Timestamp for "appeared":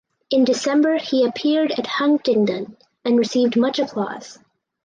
1.23-1.73